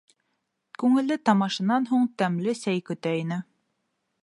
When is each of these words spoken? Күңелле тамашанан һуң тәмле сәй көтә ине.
Күңелле 0.83 1.17
тамашанан 1.29 1.85
һуң 1.91 2.09
тәмле 2.23 2.57
сәй 2.63 2.83
көтә 2.91 3.15
ине. 3.21 3.41